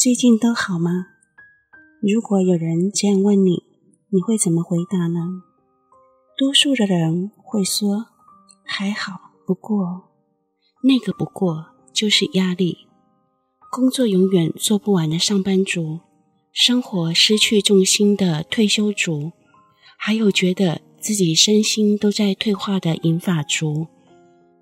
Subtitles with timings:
[0.00, 1.08] 最近都好吗？
[2.00, 3.64] 如果有人这样问你，
[4.10, 5.42] 你会怎么回答呢？
[6.36, 8.06] 多数的人会说
[8.64, 10.04] 还好，不过
[10.84, 12.86] 那个不过就是压力，
[13.72, 15.98] 工作永远做不完的上班族，
[16.52, 19.32] 生活失去重心的退休族，
[19.98, 23.88] 还有觉得自己身心都在退化的银发族，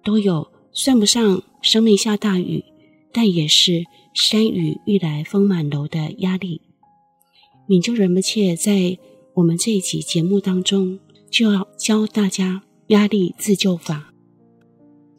[0.02, 2.64] 都有算不上生命下大雨，
[3.12, 3.84] 但也是。
[4.18, 6.62] 山雨欲来风满楼的压力，
[7.66, 8.96] 明就仁波切在
[9.34, 10.98] 我们这一集节目当中
[11.30, 14.14] 就要教大家压力自救法。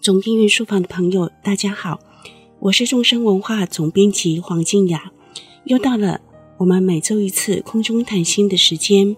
[0.01, 1.99] 总编云书房的朋友，大家好，
[2.61, 5.11] 我是众生文化总编辑黄静雅，
[5.65, 6.19] 又到了
[6.57, 9.15] 我们每周一次空中谈心的时间。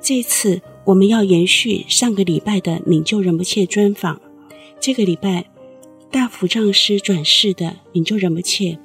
[0.00, 4.20] 这次我们要延续上个礼拜的明就仁波切专访，
[4.80, 5.48] 这个礼拜
[6.11, 8.77] 大福上师转世的明就仁波切。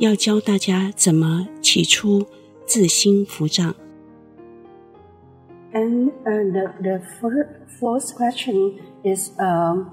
[0.00, 2.26] 要教大家怎么起初
[2.64, 3.74] 自心伏藏。
[5.72, 7.02] And uh, the the
[7.78, 9.90] first question is um,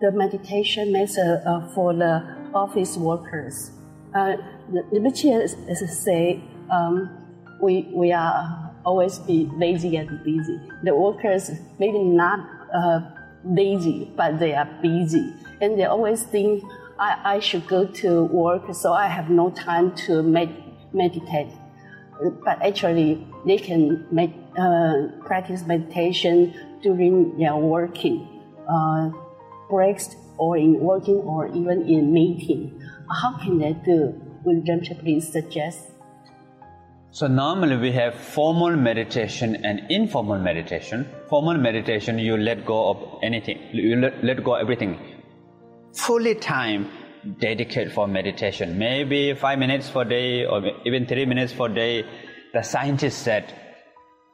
[0.00, 3.70] the meditation method uh, for the office workers.
[4.12, 4.36] Uh,
[4.72, 7.08] the Rinpoche is, is say um,
[7.62, 10.58] we we are always be lazy and busy.
[10.82, 12.40] The workers maybe not
[12.74, 13.00] uh,
[13.44, 16.63] lazy, but they are busy, and they always think.
[16.99, 20.53] I, I should go to work, so I have no time to med,
[20.91, 21.47] meditate.
[22.43, 29.11] But actually, they can make, uh, practice meditation during their working uh,
[29.69, 32.81] breaks, or in working, or even in meeting.
[33.09, 34.13] How can they do?
[34.43, 35.91] Will Rinpoche please suggest?
[37.11, 41.07] So normally we have formal meditation and informal meditation.
[41.29, 44.99] Formal meditation, you let go of anything, you let, let go everything
[45.93, 46.89] fully time
[47.39, 48.77] dedicate for meditation.
[48.77, 52.05] Maybe five minutes for day or even three minutes for day.
[52.53, 53.53] The scientists said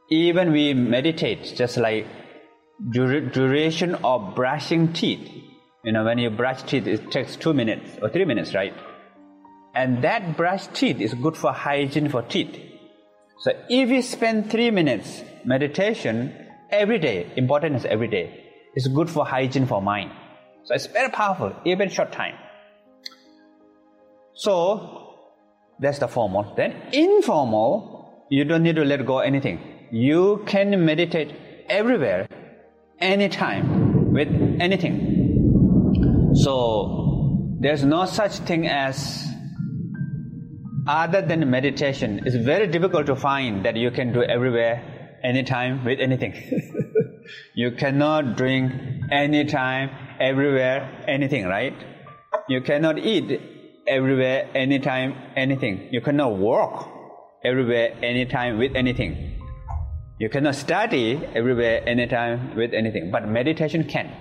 [0.09, 2.05] even we meditate just like
[2.91, 5.31] duration of brushing teeth.
[5.83, 8.73] You know, when you brush teeth, it takes two minutes or three minutes, right?
[9.73, 12.59] And that brush teeth is good for hygiene for teeth.
[13.39, 16.33] So if you spend three minutes meditation
[16.71, 20.11] every day, important is every day, it's good for hygiene for mind.
[20.65, 22.35] So it's very powerful, even short time.
[24.33, 25.15] So
[25.79, 26.53] that's the formal.
[26.55, 29.59] Then informal, you don't need to let go anything.
[29.91, 31.35] You can meditate
[31.69, 32.27] everywhere,
[32.99, 34.27] anytime, with
[34.59, 36.33] anything.
[36.33, 39.27] So there's no such thing as
[40.87, 42.21] other than meditation.
[42.25, 46.33] It's very difficult to find that you can do everywhere, anytime, with anything.
[47.53, 48.71] you cannot drink
[49.11, 49.89] anytime,
[50.19, 51.75] everywhere, anything, right?
[52.47, 53.41] You cannot eat
[53.87, 55.89] everywhere, anytime, anything.
[55.91, 56.89] You cannot walk
[57.43, 59.41] everywhere, anytime, with anything.
[60.19, 63.11] You cannot study everywhere, anytime, with anything.
[63.11, 64.11] But meditation can.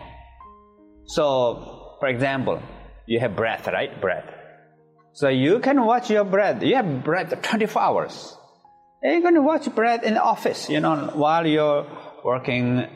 [1.06, 2.61] So, for example,
[3.06, 4.00] you have breath, right?
[4.00, 4.28] Breath.
[5.12, 6.62] So you can watch your breath.
[6.62, 8.37] You have breath 24 hours.
[9.03, 11.87] And you can watch breath in the office, you know, while you're
[12.25, 12.88] working,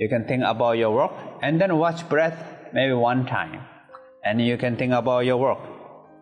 [0.00, 1.12] you can think about your work
[1.42, 3.60] and then watch breath maybe one time.
[4.24, 5.60] And you can think about your work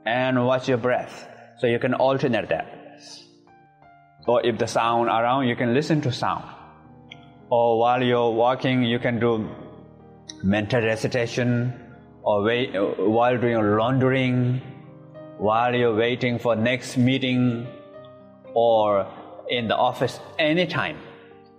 [0.04, 1.26] and watch your breath.
[1.60, 2.74] So you can alternate that.
[4.26, 6.44] Or if the sound around, you can listen to sound.
[7.50, 9.48] Or while you're walking, you can do
[10.42, 11.72] mental recitation,
[12.22, 14.60] or wait, while doing laundering,
[15.38, 17.66] while you're waiting for next meeting,
[18.52, 19.06] or
[19.48, 20.98] in the office, anytime.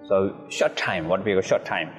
[0.08, 1.90] So short time, what we call short time.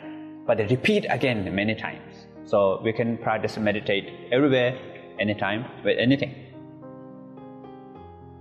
[0.51, 2.27] But repeat again many times.
[2.45, 4.77] So we can practice meditate everywhere
[5.21, 6.35] anytime, with anything.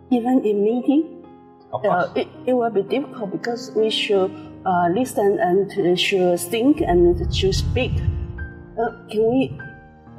[0.09, 1.23] Even in meeting,
[1.71, 4.31] uh, it, it will be difficult because we should
[4.65, 7.91] uh, listen and should think and should speak.
[7.93, 9.55] Uh, can we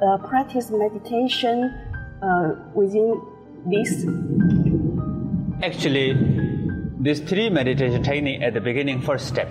[0.01, 1.75] uh, practice meditation
[2.23, 3.19] uh, within
[3.65, 4.05] this?
[5.61, 6.15] Actually,
[7.01, 9.49] these three meditation technique at the beginning, first step.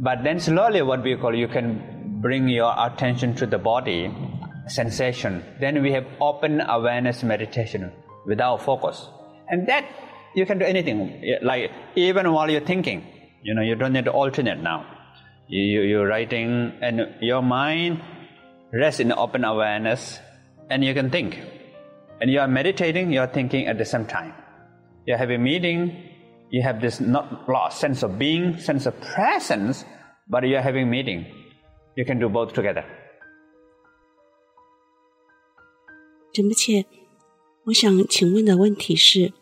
[0.00, 4.14] But then slowly, what we call, you can bring your attention to the body
[4.66, 5.44] sensation.
[5.60, 7.92] Then we have open awareness meditation
[8.26, 9.08] without focus.
[9.48, 9.84] And that
[10.34, 11.22] you can do anything.
[11.42, 13.06] Like even while you're thinking,
[13.42, 14.86] you know, you don't need to alternate now.
[15.48, 18.02] You, you, you're writing and your mind
[18.72, 20.18] rests in open awareness
[20.70, 21.40] and you can think.
[22.20, 24.34] And you are meditating, you are thinking at the same time.
[25.06, 26.04] You're having a meeting,
[26.49, 29.83] you have this not lost sense of being, sense of presence,
[30.29, 31.25] but you're having meeting.
[31.95, 32.83] You can do both together.
[36.33, 36.85] 仁波切，
[37.65, 39.33] 我想请问的问题是：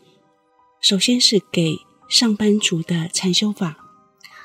[0.82, 1.78] 首先是给
[2.10, 3.78] 上班族的禅修法，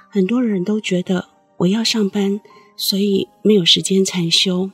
[0.08, 2.40] 很多人都觉得我要上班，
[2.76, 4.70] 所以没有时间禅修。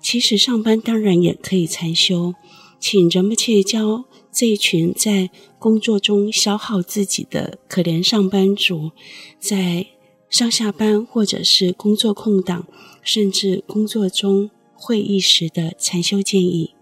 [0.00, 2.34] 其实上班当然也可以禅修，
[2.80, 4.04] 请仁波切教
[4.37, 8.91] 这一群在工作中消耗自己的可怜上班族，
[9.39, 9.87] 在
[10.29, 12.67] 上下班或者是工作空档，
[13.01, 16.75] 甚至工作中会议时的禅修建议。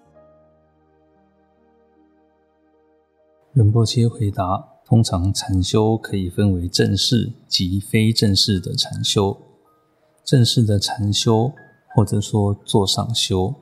[3.53, 9.37] 仁波切回答：通常禅修可以分为正式及非正式的禅修。
[10.25, 11.53] 正式的禅修，
[11.95, 13.55] 或者说坐上修，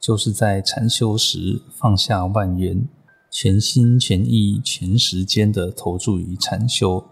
[0.00, 2.88] 就是在禅修时放下万缘，
[3.30, 7.04] 全心全意全时间的投注于禅修。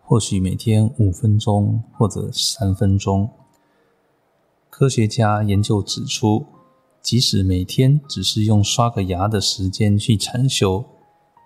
[0.00, 3.28] 或许每天五分钟或者三分钟。
[4.70, 6.46] 科学家研究指出，
[7.02, 10.84] 即使每天只是用刷个牙的时间去禅修。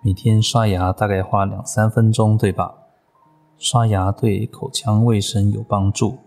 [0.05, 2.75] 每天刷牙大概花两三分钟，对吧？
[3.59, 6.19] 刷牙对口腔卫生有帮助。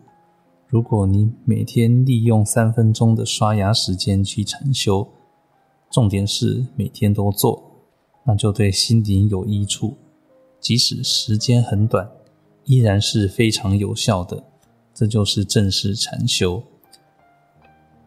[0.68, 5.08] 如果你每天利用三分钟的刷牙时间去禅修，
[5.92, 7.75] 重点是每天都做，
[8.26, 9.96] 那就对心灵有益处。
[10.60, 12.10] 即使时间很短，
[12.66, 14.44] 依然是非常有效的。
[14.94, 16.64] 这就是正式禅修。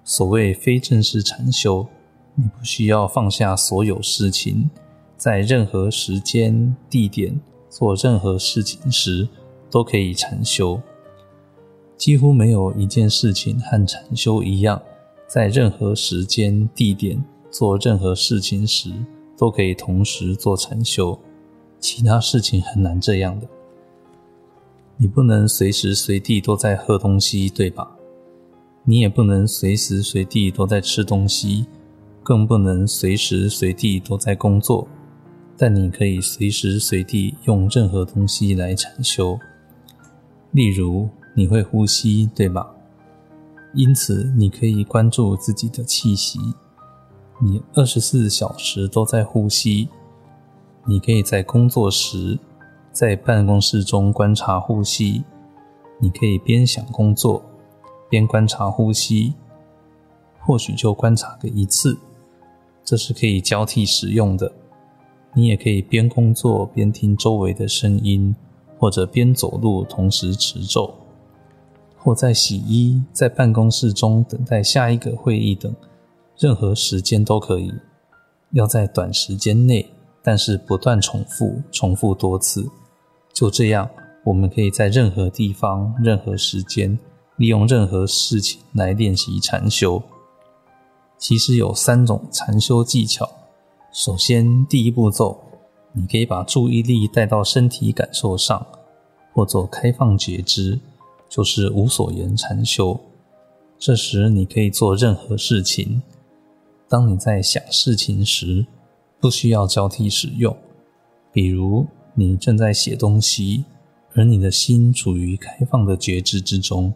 [0.04, 1.86] 所谓非正式禅修，
[2.34, 4.68] 你不需要放下所有事情。
[5.16, 7.38] 在任何时间、地点
[7.68, 9.28] 做任何事情时，
[9.70, 10.80] 都可以禅修。
[11.96, 14.80] 几乎没有一件事情和禅修一样，
[15.26, 18.92] 在任何时间、地点做任何事情时，
[19.38, 21.18] 都可以同时做禅修。
[21.80, 23.48] 其他事情很难这样的。
[24.96, 27.96] 你不能随时随地都在喝东西，对吧？
[28.82, 31.66] 你也不能随时随地都在吃东西，
[32.22, 34.88] 更不能随时随地都在工作。
[35.56, 39.38] 但你可以随时随地用任何东西来禅修，
[40.52, 42.66] 例如你会呼吸，对吧？
[43.74, 46.38] 因此你可以关注自己的气息，
[47.40, 49.88] 你二十四小时都在呼吸。
[50.84, 52.38] 你可以在工作时，
[52.92, 55.22] 在办公室中观察呼吸，
[56.00, 57.42] 你可以边想工作，
[58.08, 59.34] 边观察呼吸，
[60.40, 61.98] 或许就观察个一次，
[62.84, 64.50] 这是可以交替使用的。
[65.34, 68.34] 你也可以边工作边听周围的声音，
[68.78, 70.92] 或者边走路同时持咒，
[71.98, 75.72] 或在洗衣、在办公室中等待下一个会议等，
[76.38, 77.72] 任何时间都可以。
[78.52, 79.92] 要在短时间内，
[80.22, 82.66] 但是不断重复，重复多次。
[83.32, 83.90] 就这样，
[84.24, 86.98] 我们可以在任何地方、任何时间，
[87.36, 90.02] 利用任何事情来练习禅修。
[91.18, 93.28] 其实有三种禅修技巧。
[93.92, 95.38] 首先，第一步骤，
[95.92, 98.64] 你可以把注意力带到身体感受上，
[99.32, 100.78] 或做开放觉知，
[101.28, 102.98] 就是无所言禅修。
[103.78, 106.02] 这时，你可以做任何事情。
[106.88, 108.66] 当你在想事情时，
[109.20, 110.56] 不需要交替使用。
[111.32, 113.64] 比如，你正在写东西，
[114.14, 116.94] 而你的心处于开放的觉知之中，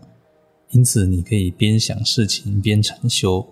[0.71, 3.47] 因此你可以边想事情边禅修。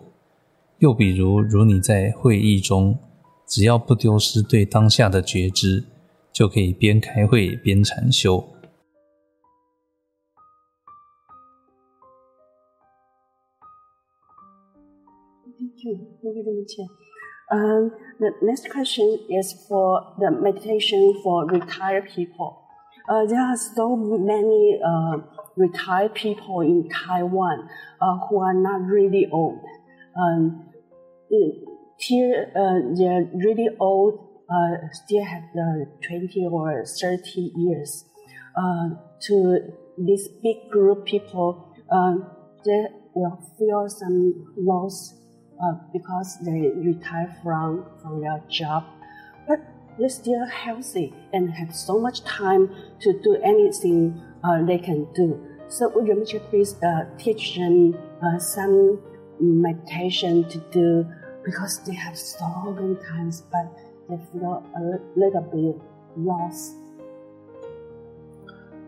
[0.78, 2.98] 又比如，如你在会议中。
[3.46, 5.82] 只要不丢失对当下的觉知，
[6.32, 8.46] 就可以边开会边禅修。
[17.50, 22.62] Um, the next question is for the meditation for retired people.
[23.08, 25.16] Uh, there are so many uh,
[25.56, 27.68] retired people in Taiwan
[28.00, 29.64] uh, who are not really old.
[30.16, 30.66] Um,
[31.32, 38.04] uh, they're really old, uh, still have the 20 or 30 years.
[38.56, 38.90] Uh,
[39.22, 39.58] to
[39.98, 41.74] this big group people,
[42.64, 45.14] they will feel some loss
[45.62, 48.84] uh, because they retire from, from their job.
[49.46, 49.60] But
[49.98, 55.38] they're still healthy and have so much time to do anything uh, they can do.
[55.68, 59.00] So would you please uh, teach them uh, some
[59.38, 61.06] meditation to do
[61.44, 63.66] because they have so many times, but
[64.08, 65.80] they feel a little bit
[66.16, 66.74] lost.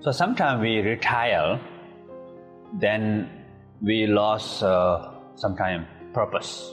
[0.01, 1.61] So sometimes we retire,
[2.81, 3.31] then
[3.81, 6.73] we lost uh, sometimes purpose.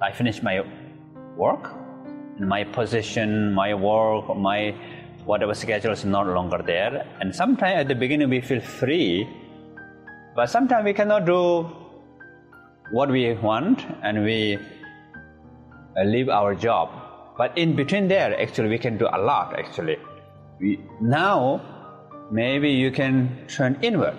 [0.00, 0.64] I finish my
[1.36, 1.72] work,
[2.38, 4.74] my position, my work, my
[5.24, 7.06] whatever schedule is no longer there.
[7.20, 9.28] And sometimes at the beginning we feel free,
[10.34, 11.70] but sometimes we cannot do
[12.92, 14.58] what we want, and we
[15.96, 16.90] uh, leave our job
[17.40, 19.58] But in between there, actually, we can do a lot.
[19.58, 19.96] Actually,
[20.60, 21.62] we, now
[22.30, 24.18] maybe you can turn inward.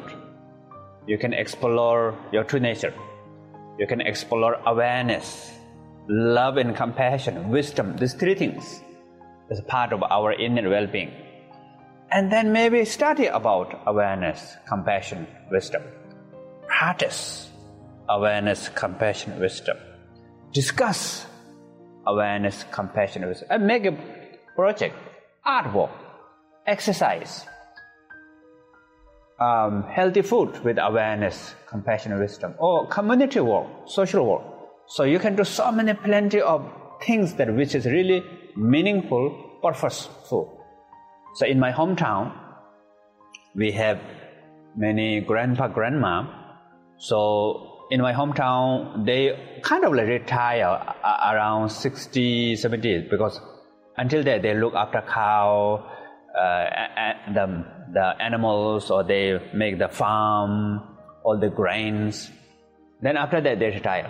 [1.05, 2.95] You can explore your true nature.
[3.81, 5.49] You can explore awareness,
[6.07, 7.97] love and compassion, wisdom.
[7.97, 8.79] These three things
[9.49, 11.11] is part of our inner well-being.
[12.11, 15.81] And then maybe study about awareness, compassion, wisdom.
[16.67, 17.49] Practice
[18.07, 19.77] awareness, compassion, wisdom.
[20.53, 21.25] Discuss
[22.05, 23.47] awareness, compassion, wisdom.
[23.49, 23.97] And make a
[24.55, 24.95] project,
[25.43, 25.89] artwork,
[26.67, 27.47] exercise,
[29.41, 34.43] um, healthy food with awareness, compassion, wisdom, or community work, social work.
[34.87, 36.63] So you can do so many plenty of
[37.01, 38.23] things that which is really
[38.55, 40.63] meaningful, purposeful.
[41.35, 42.33] So in my hometown,
[43.55, 43.99] we have
[44.75, 46.27] many grandpa, grandma.
[46.97, 53.41] So in my hometown, they kind of like retire around 60, 70 because
[53.97, 55.83] until then they look after cow,
[56.37, 60.81] uh, the, the animals, or they make the farm,
[61.23, 62.29] all the grains.
[63.01, 64.09] Then after that they retire.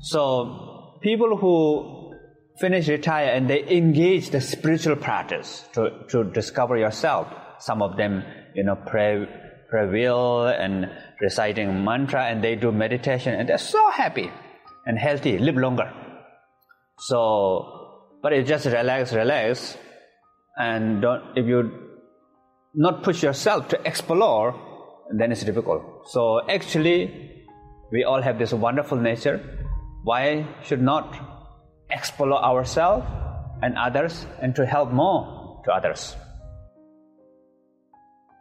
[0.00, 2.14] So people who
[2.58, 7.28] finish retire and they engage the spiritual practice to, to discover yourself.
[7.58, 8.22] Some of them,
[8.54, 9.26] you know, pray,
[9.72, 10.88] will and
[11.20, 14.30] reciting mantra and they do meditation and they're so happy
[14.86, 15.92] and healthy, live longer.
[16.98, 19.76] So, but it's just relax, relax,
[20.56, 21.83] and don't, if you
[22.73, 24.53] not push yourself to explore,
[25.17, 25.81] then it's difficult.
[26.05, 27.09] So actually,
[27.91, 29.39] we all have this wonderful nature.
[30.03, 31.15] Why should not
[31.89, 33.05] explore ourselves
[33.61, 36.13] and others and to help more to others?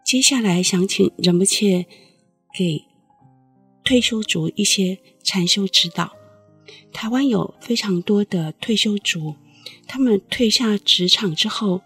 [0.05, 1.87] 接下来想请仁波切
[2.55, 2.85] 给
[3.85, 6.13] 退休族一些禅修指导。
[6.93, 9.35] 台湾有非常多的退休族，
[9.87, 11.81] 他们退下职场之后，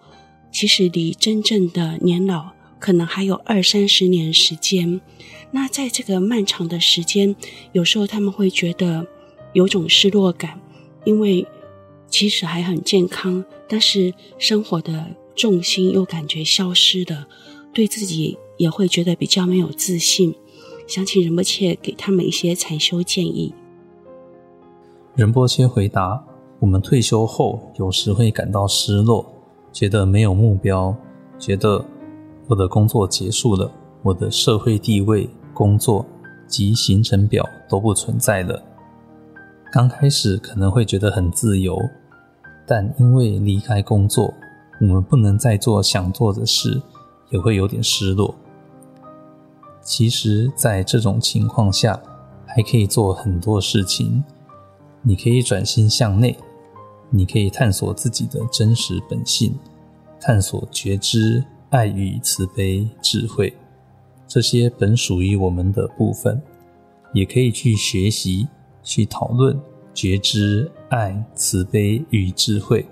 [0.52, 5.00] 其实离真正的年老可能还有二三十年时间。
[5.52, 7.36] 那在这个漫长的时间，
[7.72, 9.06] 有时候他们会觉得
[9.54, 10.60] 有种失落感，
[11.06, 11.48] 因为
[12.08, 17.28] 其实还很健康，但是生活的重心又感觉消失了，
[17.74, 20.36] 对自己也会觉得比较没有自信。
[20.88, 23.54] 想请仁波切给他们一些禅修建议。
[25.16, 26.26] 仁波切回答：
[26.60, 29.37] 我们退休后有时会感到失落，
[29.78, 30.98] 觉得没有目标，
[31.38, 31.86] 觉得
[32.48, 36.04] 我的工作结束了，我的社会地位、工作
[36.48, 38.60] 及行程表都不存在了。
[39.72, 41.78] 刚开始可能会觉得很自由，
[42.66, 44.34] 但因为离开工作，
[44.82, 46.82] 我们不能再做想做的事，
[47.30, 48.34] 也会有点失落。
[49.84, 52.02] 其实，在这种情况下，
[52.48, 54.24] 还可以做很多事情。
[55.04, 56.36] 你可以转心向内，
[57.10, 59.58] 你可以探索自己的真实本性，
[60.20, 63.54] 探索觉知、爱与慈悲、智慧，
[64.28, 66.42] 这些本属于我们的部分。
[67.14, 68.48] 也可以去学习、
[68.84, 69.58] 去讨论
[69.94, 72.86] 觉知、爱、慈悲与智慧，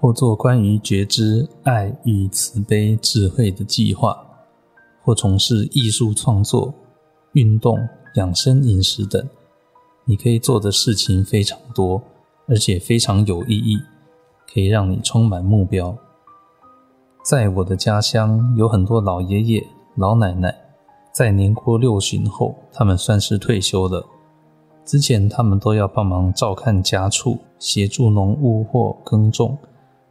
[0.00, 4.24] 或做关于觉知、爱与慈悲、智慧的计划。
[5.02, 6.72] 或从事艺术创作、
[7.32, 7.78] 运动、
[8.14, 9.26] 养生饮食等，
[10.04, 12.02] 你可以做的事情非常多，
[12.48, 13.78] 而且非常有意义，
[14.52, 15.96] 可以让你充满目标。
[17.22, 20.54] 在我的家乡，有很多老爷爷、老奶奶，
[21.12, 24.04] 在年过六旬后，他们算是退休了。
[24.84, 29.58] 之前他们都要帮忙照看家畜，协助农务或耕种，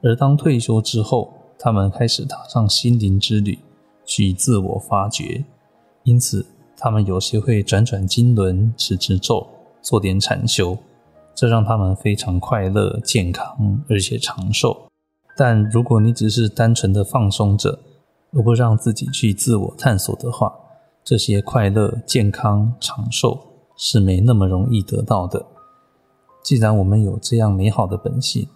[0.03, 3.58] 而当退休之后，他们开始踏上心灵之旅。
[4.10, 5.44] 去自我发掘，
[6.03, 6.46] 因此
[6.77, 9.46] 他们有些会转转经轮、持持咒、
[9.82, 10.77] 做点禅修，
[11.38, 14.88] 这让他们非常快乐、健康，而且长寿。
[15.36, 17.77] 但如果你只是单纯的放松着，
[18.34, 20.51] 而不让自己去自我探索的话，
[21.03, 23.39] 这些快乐、健康、长寿
[23.77, 25.46] 是没那么容易得到的。
[26.44, 28.50] 既然我们有这样美好的本性，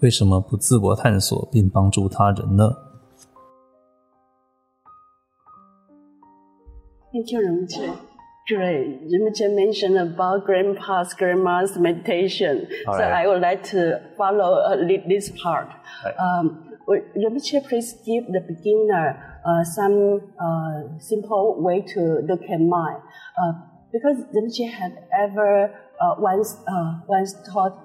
[0.00, 2.74] 为什么不自我探索并帮助他人呢
[7.12, 8.13] ？Thank you, Rinpoche.
[8.46, 9.00] Great.
[9.08, 12.68] Rinpoche mentioned about grandpa's, grandma's meditation.
[12.86, 13.24] All so right.
[13.24, 14.76] I would like to follow uh,
[15.08, 15.70] this part.
[16.04, 16.14] Right.
[16.18, 23.00] Um, Rinpoche, please give the beginner uh, some uh, simple way to look at mind.
[23.40, 23.52] Uh,
[23.90, 27.78] because Rinpoche had ever uh, once uh, once taught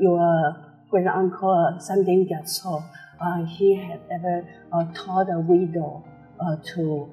[0.00, 0.56] your
[0.90, 2.82] great uncle something Gyatso.
[3.46, 4.42] he had ever
[4.92, 6.04] taught a widow
[6.74, 7.12] to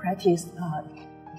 [0.00, 0.82] practice uh,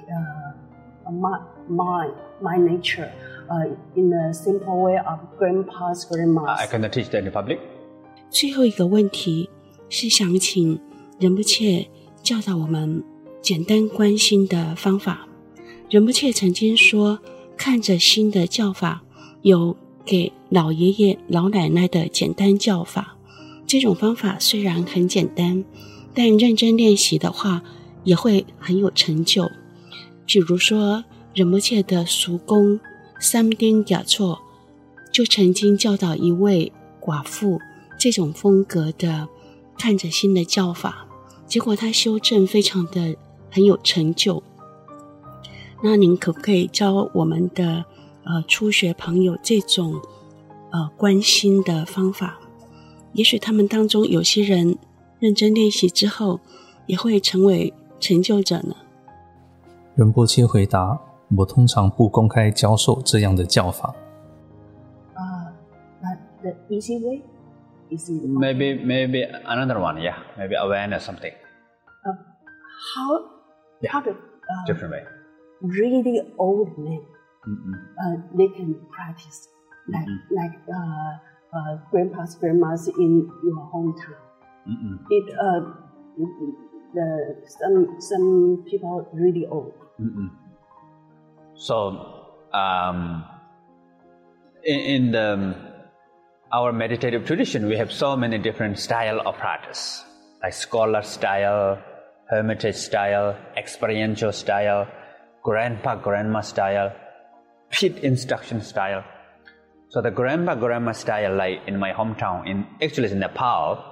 [0.10, 2.10] uh, my, my,
[2.42, 3.12] my nature.
[3.50, 6.60] uh, in a simple way of grandpas, grandmas.
[6.60, 7.60] I cannot teach that in public.
[8.30, 9.50] 最后一个问题
[9.90, 10.80] 是想请
[11.20, 11.88] 仁不切
[12.22, 13.04] 教导我们
[13.42, 15.28] 简单关心的方法。
[15.90, 17.20] 仁不切曾经说，
[17.56, 19.02] 看着新的教法
[19.42, 23.16] 有给老爷爷、老奶奶的简单教法。
[23.66, 25.64] 这种方法虽然很简单，
[26.14, 27.64] 但认真练习的话，
[28.08, 29.52] 也会很有成就。
[30.26, 32.80] 比如说，仁波切的叔公
[33.20, 34.40] 三丁雅措
[35.12, 36.72] 就曾经教导一位
[37.02, 37.60] 寡妇
[38.00, 39.28] 这种风格的
[39.78, 41.06] 看着心的教法，
[41.46, 43.18] 结果他修正非常的
[43.52, 44.42] 很有成就。
[45.84, 47.84] 那您可不可以教我们的
[48.24, 50.02] 呃初学朋友这种
[50.72, 52.40] 呃关心的方法？
[53.12, 54.78] 也许他们当中有些人
[55.20, 56.40] 认真练习之后，
[56.86, 58.76] 也会成为成就者呢。
[59.96, 61.00] 仁波切回答
[61.36, 63.94] ：“我通常不公开教授这样的教法。”
[65.16, 65.54] 啊、
[66.02, 67.22] uh,，but the easy way
[67.90, 71.34] is maybe maybe another one, yeah, maybe awareness something.
[72.06, 72.14] Uh,
[72.96, 73.22] how
[73.90, 75.04] how to uh, different way.
[75.62, 77.02] Really old men,
[77.48, 77.74] Mm-mm.
[77.98, 79.48] uh, they can practice
[79.88, 81.18] like like uh,
[81.58, 84.22] uh, grandpas, grandmas in your hometown.
[84.68, 85.00] Mm-mm.
[85.10, 85.62] It uh,
[86.98, 87.10] the
[87.46, 89.74] some some people really old.
[90.02, 90.30] Mm-mm.
[91.56, 91.74] So,
[92.54, 93.26] um,
[94.64, 95.56] in, in the
[96.52, 100.04] our meditative tradition, we have so many different style of practice,
[100.42, 101.82] like scholar style,
[102.30, 104.88] hermitage style, experiential style,
[105.44, 106.94] grandpa grandma style,
[107.70, 109.04] pit instruction style.
[109.90, 113.84] So the grandpa grandma style, like in my hometown, in actually it's in Nepal,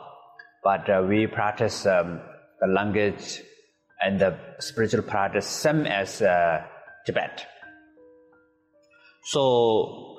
[0.64, 2.20] but uh, we practice um,
[2.66, 3.42] the language
[4.04, 6.64] and the spiritual practice same as uh,
[7.06, 7.46] Tibet.
[9.24, 10.18] So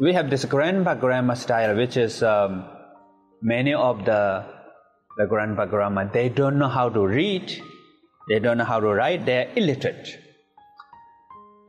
[0.00, 2.64] we have this grandpa grandma style, which is um,
[3.42, 4.44] many of the
[5.16, 7.62] the grandpa grandma they don't know how to read,
[8.28, 10.18] they don't know how to write, they are illiterate.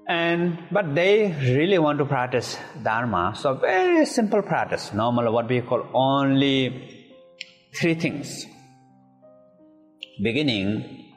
[0.08, 4.94] And but they really want to practice Dharma, so very simple practice.
[4.94, 7.08] Normal, what we call only
[7.76, 8.46] three things.
[10.22, 11.14] Beginning,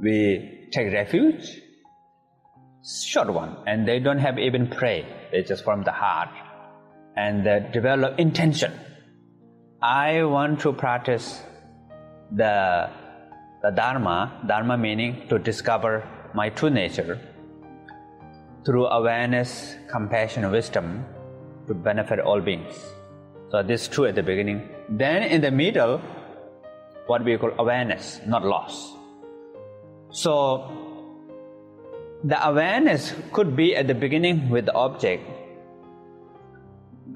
[0.00, 1.60] we take refuge,
[2.84, 5.06] short one, and they don't have even pray.
[5.30, 6.30] They just from the heart,
[7.16, 8.72] and they develop intention.
[9.80, 11.40] I want to practice
[12.32, 12.90] the
[13.62, 14.42] the Dharma.
[14.46, 16.02] Dharma meaning to discover
[16.34, 17.20] my true nature
[18.64, 21.04] through awareness, compassion, wisdom
[21.68, 22.74] to benefit all beings.
[23.50, 24.68] So this is true at the beginning.
[24.88, 26.00] Then in the middle,
[27.06, 28.94] what we call awareness, not loss.
[30.10, 30.96] So
[32.24, 35.24] the awareness could be at the beginning with the object,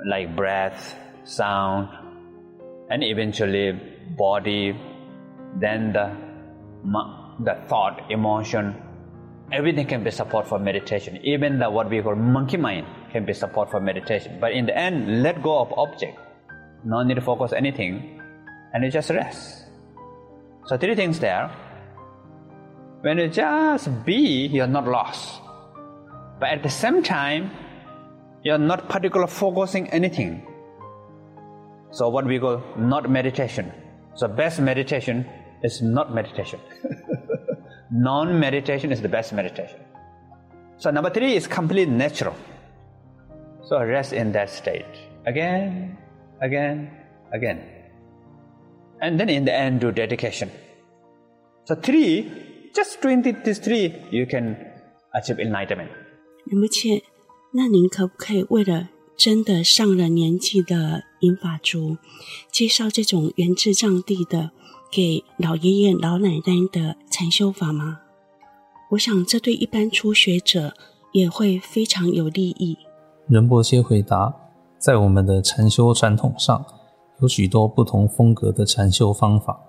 [0.07, 1.89] like breath, sound,
[2.91, 3.73] and eventually
[4.17, 4.79] body,
[5.59, 6.15] then the,
[7.45, 8.75] the thought, emotion,
[9.53, 11.19] everything can be support for meditation.
[11.25, 14.39] Even the what we call monkey mind can be support for meditation.
[14.41, 16.19] But in the end, let go of object.
[16.85, 18.21] No need to focus anything,
[18.73, 19.60] and you just rest.
[20.67, 21.51] So three things there.
[23.03, 25.41] When you just be, you're not lost.
[26.39, 27.51] But at the same time,
[28.43, 30.47] you're not particularly focusing anything.
[31.91, 33.73] So what we call not meditation.
[34.15, 35.27] So best meditation
[35.63, 36.61] is not meditation.
[37.91, 39.81] non-meditation is the best meditation.
[40.79, 42.37] So number three is completely natural.
[43.65, 44.87] So rest in that state
[45.27, 45.99] again,
[46.41, 46.91] again,
[47.33, 47.80] again.
[49.01, 50.49] And then in the end do dedication.
[51.65, 52.27] So three,
[52.75, 54.57] just doing these three, you can
[55.15, 55.89] achieve enlightenment.
[56.47, 57.03] 仁波切，
[57.53, 61.97] 那您可不可以为了真的上了年纪的银发族，
[62.51, 64.51] 介绍这种源自藏地的
[64.91, 68.01] 给老爷爷老奶奶的禅修法吗？
[68.91, 70.75] 我想这对一般初学者
[71.13, 72.77] 也会非常有利益。
[73.29, 74.35] 仁波切回答：
[74.79, 76.65] 在我们的禅修传统上，
[77.21, 79.61] 有许多不同风格的禅修方法，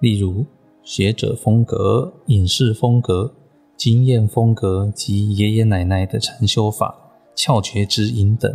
[0.00, 0.44] 例如
[0.82, 3.32] 学者风格、隐士风格、
[3.76, 6.94] 经验风格及爷爷奶奶的禅修法、
[7.34, 8.54] 窍诀指引等。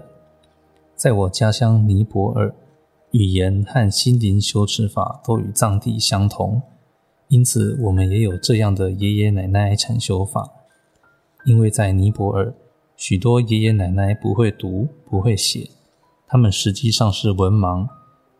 [0.95, 2.53] 在我家乡尼泊尔，
[3.11, 6.61] 语言和心灵修持法都与藏地相同，
[7.29, 10.49] 因此我们也有这样的爷爷奶奶禅修法。
[11.45, 12.53] 因为在尼泊尔，
[12.95, 15.69] 许多爷爷奶奶不会读、不会写，
[16.27, 17.87] 他们实际上是文盲，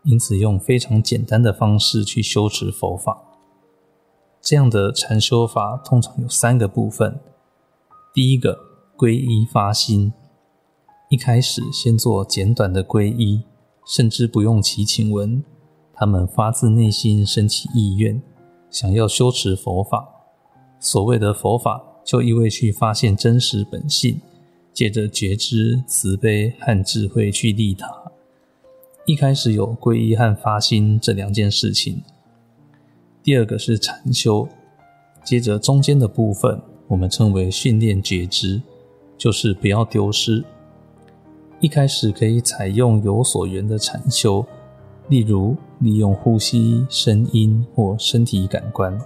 [0.07, 3.23] 因此用非常简单的方式去修持佛法。
[4.41, 7.19] 这样的禅修法通常有三个部分：
[8.13, 8.57] 第一个，
[8.95, 10.13] 皈依发心。
[11.09, 13.43] 一开始先做简短的皈依，
[13.85, 15.43] 甚至不用祈请文，
[15.93, 18.21] 他们发自内心升起意愿，
[18.71, 20.07] 想要修持佛法。
[20.79, 24.21] 所谓的佛法，就意味去发现真实本性，
[24.71, 27.89] 借着觉知、慈悲和智慧去利他。
[29.07, 32.03] 一开始有皈依和发心这两件事情。
[33.23, 34.45] 第二个是禅修，
[35.23, 38.61] 接着中间的部分，我们称为训练觉知，
[39.17, 40.43] 就是不要丢失。
[41.61, 44.45] 一开始可以采用有所缘的禅修，
[45.07, 48.99] 例如利用呼吸、声音或身体感官。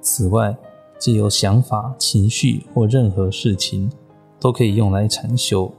[0.00, 0.56] 此外，
[0.96, 3.90] 借由想法、情绪或任何事情，
[4.38, 5.74] 都可以用来禅修。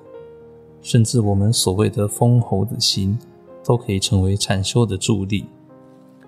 [0.82, 3.20] 甚至我们所谓的封猴子心，
[3.70, 5.46] 都可以成为禅修的助力。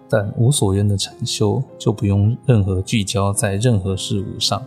[0.07, 4.61] 但无所缘的禅修，就不用任何聚焦在任何事物上，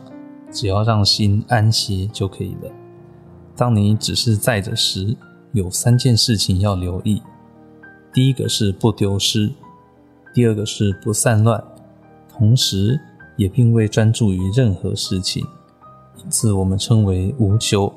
[0.51, 2.73] 只要让心安歇就可以了。
[3.55, 5.17] 当你只是在的时，
[5.53, 7.23] 有三件事情要留意：
[8.13, 9.53] 第一个是不丢失，
[10.33, 11.63] 第二个是不散乱，
[12.29, 12.99] 同时
[13.37, 15.47] 也并未专注于任何事情，
[16.17, 17.93] 因此我们称为无修。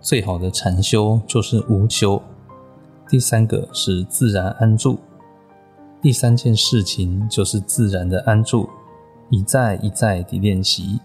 [0.00, 2.22] 最好的禅修就是无修。
[3.08, 4.98] 第三个是自然安住，
[6.02, 8.68] 第三件事情就是自然的安住，
[9.30, 11.00] 一再一再地练习。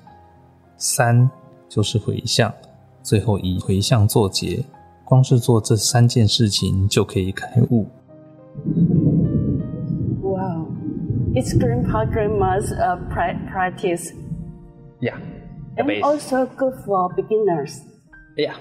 [0.78, 1.30] 三
[1.70, 2.52] 就是回向。
[3.04, 4.64] 最后以回向作结，
[5.06, 7.88] 光是做这三件事情就可以开悟。
[10.22, 10.68] Wow,
[11.34, 14.12] it's grandpa grandma's uh, practice.
[15.00, 15.18] Yeah,
[15.78, 17.80] and also good for beginners.
[18.36, 18.56] Yeah.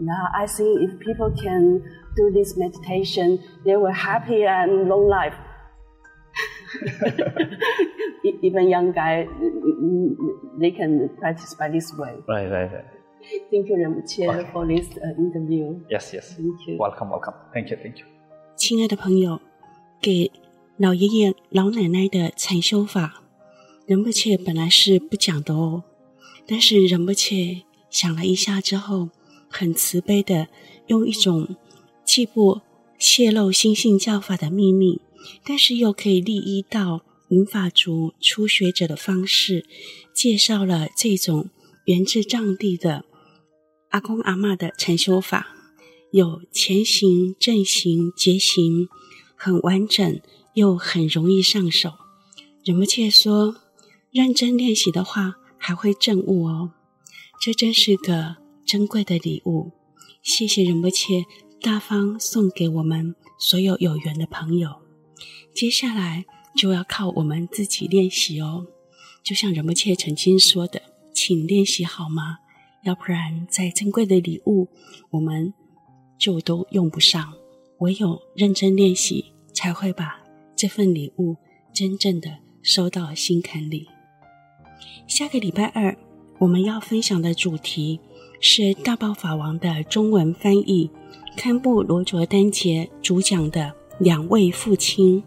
[0.00, 1.82] Yeah, I think if people can
[2.17, 5.35] do this meditation, they will happy and long life.
[8.41, 9.27] Even young guy,
[10.59, 12.13] they can practice by this way.
[12.27, 12.85] Right, right, right.
[13.49, 15.79] Thank you, Rinpoche, for this interview.
[15.89, 16.35] Yes, yes.
[16.35, 16.77] Thank you.
[16.77, 17.35] Welcome, welcome.
[17.53, 18.05] Thank you, thank you.
[18.55, 19.39] 亲爱的朋友，
[20.01, 20.31] 给
[20.77, 23.23] 老爷爷老奶奶的禅修法，
[23.85, 25.83] 仁波切本来是不讲的哦。
[26.45, 29.09] 但是仁波切想了一下之后，
[29.49, 30.47] 很慈悲的
[30.87, 31.55] 用一种
[32.08, 32.62] 既不
[32.98, 35.02] 泄露心性教法的秘密，
[35.44, 39.66] 但是又可以利益到银发族初学者的方式，
[40.14, 41.50] 介绍了这种
[41.84, 43.04] 源自藏地的。
[43.90, 45.54] 阿公阿嬷的禅修法
[46.10, 48.88] 有前行、正行、结行，
[49.36, 50.20] 很完整
[50.54, 51.92] 又很容易上手。
[52.64, 53.56] 仁波切说，
[54.10, 56.72] 认真练习的话，还会证悟哦。
[57.38, 59.72] 这真是个珍贵的礼物。
[60.22, 61.24] 谢谢仁波切
[61.60, 64.70] 大方送给我们所有有缘的朋友。
[65.54, 66.24] 接下来
[66.56, 68.66] 就要靠我们自己练习哦。
[69.24, 70.80] 就像仁波切曾经说的，
[71.12, 72.38] 请练习好吗？
[72.84, 74.68] 要不然，再珍贵的礼物，
[75.10, 75.52] 我们
[76.16, 77.34] 就都用不上。
[77.78, 80.20] 唯有认真练习，才会把
[80.56, 81.36] 这份礼物
[81.72, 83.88] 真正的收到心坎里。
[85.08, 85.96] 下个礼拜二，
[86.38, 87.98] 我们要分享的主题
[88.40, 90.90] 是大宝法王的中文翻译，
[91.38, 95.22] 堪布罗卓丹杰主讲的两位父亲。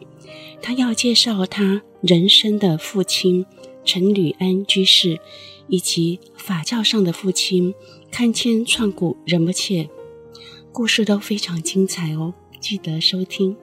[0.61, 3.45] 他要介绍他人生的父亲
[3.85, 5.19] 陈履安居士。
[5.67, 7.73] 以及法教上的父亲
[8.11, 9.89] 堪千创古仁波切，
[10.73, 13.55] 故事都非常精彩哦，记得收听。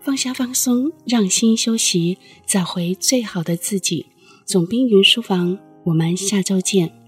[0.00, 4.06] 放下放松，让心休息，找回最好的自己。
[4.46, 7.05] 总兵云书房，我们下周见。